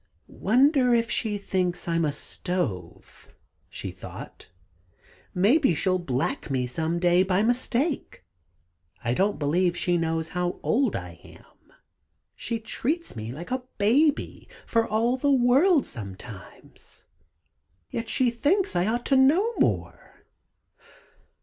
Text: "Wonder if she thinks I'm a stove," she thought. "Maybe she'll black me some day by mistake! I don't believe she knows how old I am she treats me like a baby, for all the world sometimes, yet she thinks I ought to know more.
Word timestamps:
"Wonder 0.41 0.95
if 0.95 1.11
she 1.11 1.37
thinks 1.37 1.87
I'm 1.87 2.05
a 2.05 2.11
stove," 2.11 3.29
she 3.69 3.91
thought. 3.91 4.49
"Maybe 5.35 5.75
she'll 5.75 5.99
black 5.99 6.49
me 6.49 6.65
some 6.65 6.97
day 6.97 7.21
by 7.21 7.43
mistake! 7.43 8.23
I 9.03 9.13
don't 9.13 9.37
believe 9.37 9.77
she 9.77 9.97
knows 9.99 10.29
how 10.29 10.59
old 10.63 10.95
I 10.95 11.19
am 11.23 11.45
she 12.35 12.57
treats 12.59 13.15
me 13.15 13.31
like 13.31 13.51
a 13.51 13.61
baby, 13.77 14.47
for 14.65 14.87
all 14.87 15.17
the 15.17 15.29
world 15.29 15.85
sometimes, 15.85 17.05
yet 17.91 18.09
she 18.09 18.31
thinks 18.31 18.75
I 18.75 18.87
ought 18.87 19.05
to 19.05 19.15
know 19.15 19.53
more. 19.59 20.23